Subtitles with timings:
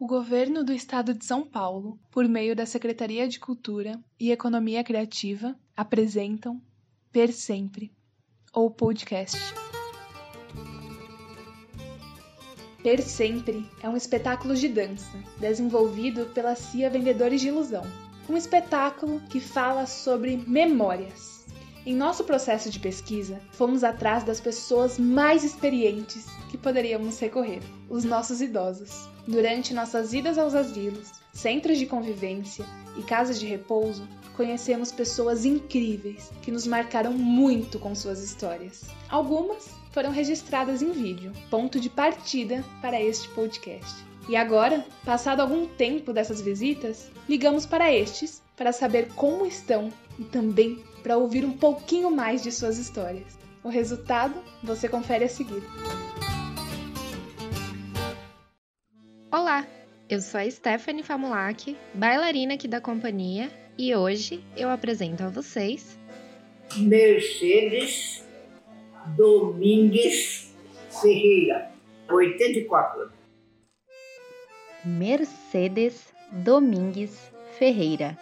[0.00, 4.84] O governo do estado de São Paulo, por meio da Secretaria de Cultura e Economia
[4.84, 6.62] Criativa, apresentam
[7.10, 7.90] Per Sempre,
[8.52, 9.36] ou podcast.
[12.80, 17.82] Per Sempre é um espetáculo de dança desenvolvido pela CIA Vendedores de Ilusão.
[18.28, 21.37] Um espetáculo que fala sobre memórias
[21.86, 28.04] em nosso processo de pesquisa, fomos atrás das pessoas mais experientes que poderíamos recorrer, os
[28.04, 29.08] nossos idosos.
[29.26, 32.64] Durante nossas idas aos asilos, centros de convivência
[32.96, 38.84] e casas de repouso, conhecemos pessoas incríveis que nos marcaram muito com suas histórias.
[39.08, 44.04] Algumas foram registradas em vídeo, ponto de partida para este podcast.
[44.28, 50.24] E agora, passado algum tempo dessas visitas, ligamos para estes para saber como estão e
[50.24, 53.38] também para ouvir um pouquinho mais de suas histórias.
[53.62, 55.62] O resultado você confere a seguir.
[59.32, 59.64] Olá,
[60.08, 65.96] eu sou a Stephanie Famulak, bailarina aqui da companhia, e hoje eu apresento a vocês
[66.76, 68.24] Mercedes
[69.16, 70.52] Domingues
[71.00, 71.70] Ferreira,
[72.10, 73.12] 84 anos.
[74.84, 78.18] Mercedes Domingues Ferreira,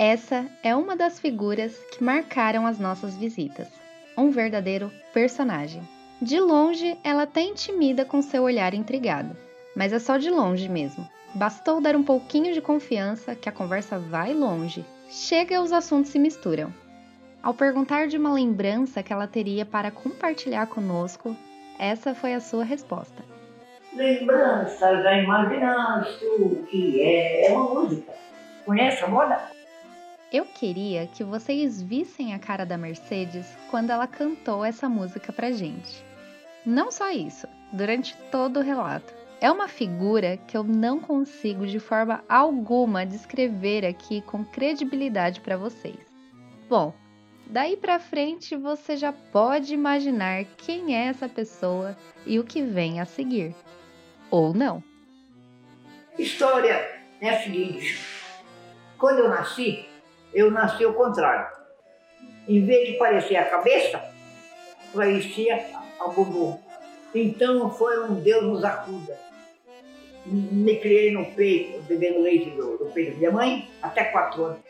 [0.00, 3.68] essa é uma das figuras que marcaram as nossas visitas.
[4.16, 5.86] Um verdadeiro personagem.
[6.22, 9.36] De longe, ela até intimida com seu olhar intrigado,
[9.76, 11.06] mas é só de longe mesmo.
[11.34, 14.86] Bastou dar um pouquinho de confiança que a conversa vai longe.
[15.10, 16.72] Chega e os assuntos se misturam.
[17.42, 21.36] Ao perguntar de uma lembrança que ela teria para compartilhar conosco,
[21.78, 23.22] essa foi a sua resposta.
[23.94, 28.14] Lembrança da imaginação que é uma música.
[28.64, 29.59] Conhece a moda?
[30.60, 36.04] Queria que vocês vissem a cara da Mercedes quando ela cantou essa música pra gente.
[36.66, 39.10] Não só isso, durante todo o relato.
[39.40, 45.56] É uma figura que eu não consigo de forma alguma descrever aqui com credibilidade para
[45.56, 45.96] vocês.
[46.68, 46.94] Bom,
[47.46, 51.96] daí para frente você já pode imaginar quem é essa pessoa
[52.26, 53.54] e o que vem a seguir.
[54.30, 54.84] Ou não.
[56.18, 57.98] História é a seguinte:
[58.98, 59.88] quando eu nasci,
[60.32, 61.46] eu nasci ao contrário.
[62.48, 64.02] Em vez de parecer a cabeça,
[64.94, 65.66] parecia
[66.00, 66.58] a bumbum.
[67.14, 69.18] Então foi um Deus nos acuda.
[70.26, 74.60] Me criei no peito, bebendo leite do, do peito da minha mãe, até quatro anos.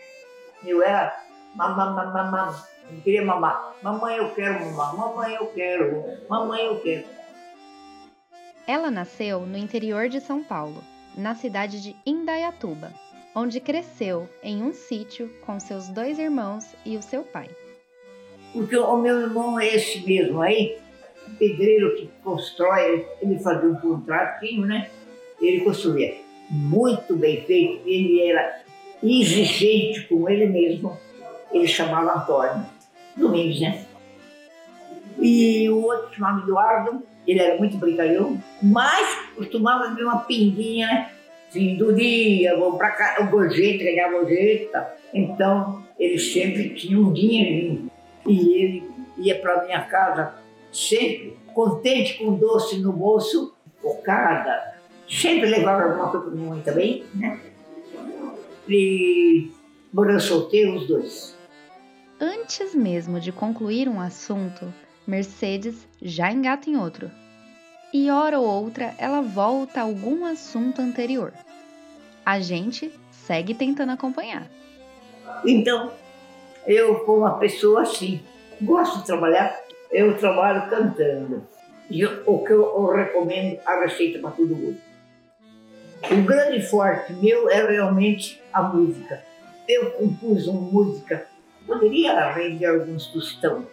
[0.65, 1.19] Eu era
[1.55, 2.55] mamãe, mamãe,
[2.91, 3.75] eu queria mamar.
[3.83, 4.97] Mamãe, eu quero mamar.
[4.97, 6.05] Mamãe, eu quero.
[6.29, 7.05] Mamãe, eu quero.
[8.67, 10.83] Ela nasceu no interior de São Paulo,
[11.17, 12.93] na cidade de Indaiatuba,
[13.35, 17.49] onde cresceu em um sítio com seus dois irmãos e o seu pai.
[18.53, 20.77] Porque o meu irmão é esse mesmo aí,
[21.39, 24.91] pedreiro que constrói, ele fazia um contratinho, né?
[25.41, 26.17] Ele construía
[26.51, 28.63] muito bem feito, ele era
[29.03, 30.99] exigente com ele mesmo.
[31.53, 32.67] Ele chamava Antônio
[33.17, 33.87] Domingos, né?
[35.19, 41.13] E o outro chamava Eduardo, ele era muito brincalhão, mas costumava ver uma pinguinha, né?
[41.51, 44.95] Fim do dia, vou para cá, gorjeta, ganhar gorjeta.
[45.13, 47.91] Então, ele sempre tinha um dinheirinho.
[48.27, 50.35] E ele ia para minha casa
[50.73, 54.75] sempre contente com doce no bolso, focada.
[55.09, 57.41] Sempre levava alguma coisa para minha mãe também, né?
[58.69, 59.51] E
[59.93, 61.37] morando solteiro os dois.
[62.21, 64.73] Antes mesmo de concluir um assunto,
[65.07, 67.11] Mercedes já engata em outro
[67.93, 71.33] e hora ou outra ela volta a algum assunto anterior.
[72.25, 74.47] A gente segue tentando acompanhar.
[75.45, 75.93] Então,
[76.67, 78.21] eu, como uma pessoa assim,
[78.61, 79.59] gosto de trabalhar,
[79.91, 81.47] eu trabalho cantando.
[81.91, 84.79] E o que eu, eu recomendo, a receita para todo mundo.
[86.11, 89.23] O grande forte meu é realmente a música.
[89.69, 91.27] Eu compus uma música,
[91.67, 93.67] poderia render alguns tostão.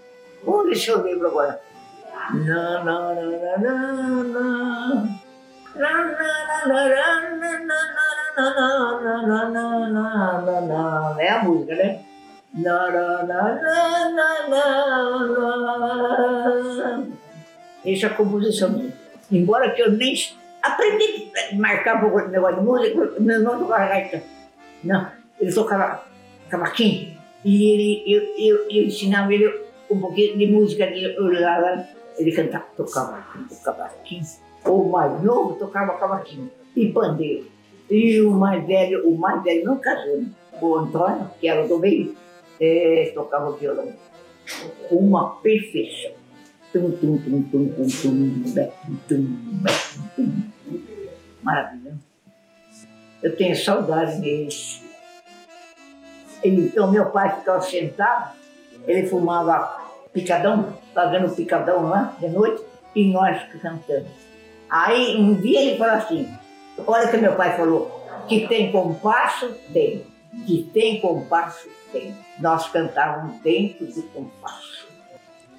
[0.44, 1.62] Vamos ver se eu lembro agora.
[11.20, 12.02] É a música, né?
[17.86, 18.94] Essa é a composição minha.
[19.32, 20.16] Embora que eu nem
[20.62, 24.24] aprendi a marcar um pouco de negócio de música, meu irmão tocava gaita.
[24.84, 25.08] Não,
[25.40, 26.04] ele tocava
[26.50, 31.88] cavaquinho e ele, eu, eu, eu ensinava ele um pouquinho de música de lá, lá
[32.18, 33.26] ele cantava, tocava
[33.64, 34.24] cavaquinho.
[34.66, 37.48] O mais novo tocava cavaquinho e pandeiro.
[37.90, 40.28] E o mais velho, o mais velho não casou, né?
[40.62, 42.16] O Antônio, que era do meio,
[42.60, 43.94] é, tocava violão.
[44.92, 46.12] Uma perfeição.
[46.74, 49.28] Tum, tum, tum, tum, tum, tum, tum, tum,
[50.16, 50.44] tum.
[51.42, 51.96] Maravilha.
[53.24, 54.84] Eu tenho saudade deles.
[56.44, 58.36] Então meu pai ficava sentado,
[58.86, 62.64] ele fumava picadão, fazendo picadão lá de noite,
[62.96, 64.08] e nós cantando.
[64.70, 66.30] Aí um dia ele falou assim,
[66.86, 70.06] olha que meu pai falou, que tem compasso, tem.
[70.46, 72.14] Que tem compasso, tem.
[72.40, 74.88] Nós cantávamos dentro do compasso.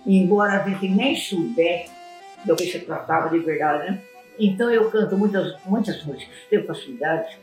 [0.07, 1.91] Embora a gente nem soubesse
[2.45, 4.01] do que se tratava de verdade, né?
[4.39, 7.39] Então eu canto muitas, muitas músicas, tenho facilidade,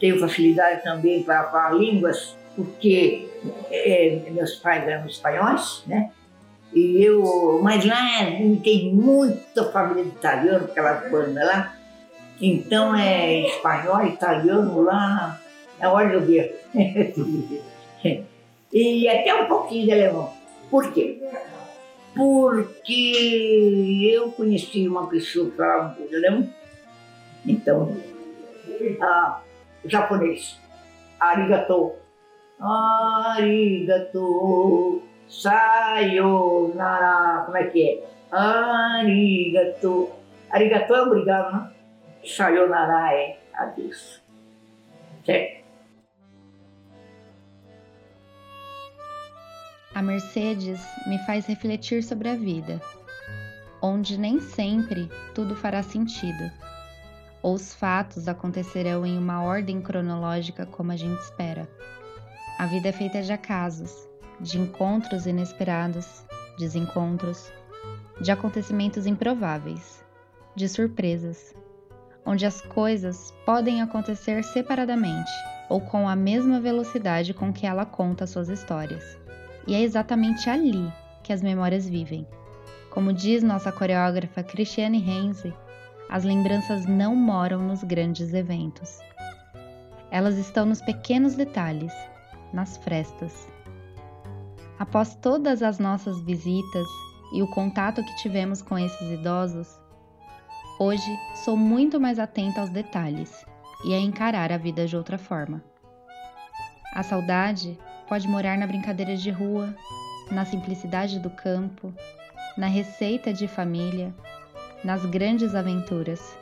[0.00, 3.28] tenho facilidade também para falar línguas, porque
[3.70, 6.10] é, meus pais eram espanhóis, né?
[6.72, 7.96] E eu, mas lá
[8.62, 11.74] tem muita família de italiano, aquelas bandas lá.
[12.40, 15.40] Então é espanhol, italiano lá,
[15.80, 16.64] é de ver.
[18.72, 20.32] e até um pouquinho de alemão.
[20.70, 21.20] Por quê?
[22.14, 26.48] Porque eu conheci uma pessoa que falava de alemão.
[27.46, 27.96] Então,
[29.00, 29.40] ah,
[29.84, 30.58] japonês,
[31.18, 31.92] arigato.
[32.60, 34.18] Arigato,
[35.28, 36.72] sayonara,
[37.44, 38.02] como é que é?
[38.34, 40.10] Arigato.
[40.50, 41.70] Arigato é obrigado, né?
[42.24, 44.22] Sayonara é adeus.
[45.24, 45.58] Certo?
[49.94, 52.80] A Mercedes me faz refletir sobre a vida,
[53.82, 56.52] onde nem sempre tudo fará sentido,
[57.42, 61.68] ou os fatos acontecerão em uma ordem cronológica como a gente espera.
[62.58, 64.07] A vida é feita de acasos,
[64.40, 66.24] de encontros inesperados,
[66.58, 67.52] desencontros,
[68.20, 70.04] de acontecimentos improváveis,
[70.54, 71.54] de surpresas,
[72.24, 75.30] onde as coisas podem acontecer separadamente
[75.68, 79.18] ou com a mesma velocidade com que ela conta suas histórias.
[79.66, 80.92] E é exatamente ali
[81.22, 82.26] que as memórias vivem.
[82.90, 85.54] Como diz nossa coreógrafa Cristiane Renzi,
[86.08, 88.98] as lembranças não moram nos grandes eventos.
[90.10, 91.92] Elas estão nos pequenos detalhes,
[92.52, 93.46] nas frestas.
[94.78, 96.86] Após todas as nossas visitas
[97.32, 99.68] e o contato que tivemos com esses idosos,
[100.78, 103.44] hoje sou muito mais atenta aos detalhes
[103.84, 105.62] e a encarar a vida de outra forma.
[106.94, 107.76] A saudade
[108.08, 109.74] pode morar na brincadeira de rua,
[110.30, 111.92] na simplicidade do campo,
[112.56, 114.14] na receita de família,
[114.84, 116.36] nas grandes aventuras,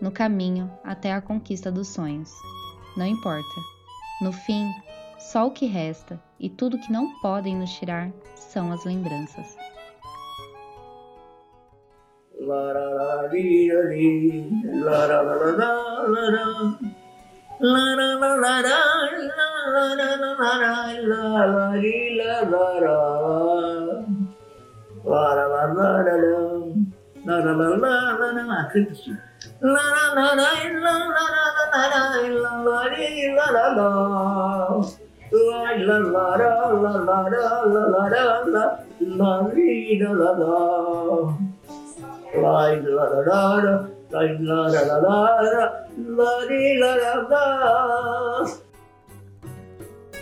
[0.00, 2.30] no caminho até a conquista dos sonhos.
[2.96, 3.60] Não importa.
[4.20, 4.70] No fim,
[5.30, 9.56] só o que resta e tudo que não podem nos tirar são as lembranças.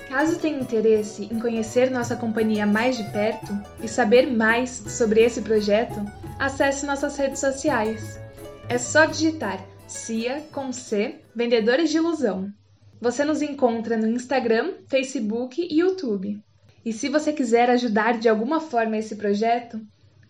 [0.09, 3.53] Caso tenha interesse em conhecer nossa companhia mais de perto
[3.83, 6.05] e saber mais sobre esse projeto,
[6.39, 8.21] acesse nossas redes sociais.
[8.69, 9.59] É só digitar
[9.89, 12.60] CIA com C Vendedores de Ilusão.
[13.01, 16.39] Você nos encontra no Instagram, Facebook e YouTube.
[16.85, 19.81] E se você quiser ajudar de alguma forma esse projeto,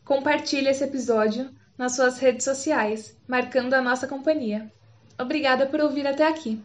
[0.05, 4.71] compartilhe esse episódio nas suas redes sociais, marcando a nossa companhia.
[5.19, 6.63] Obrigada por ouvir até aqui.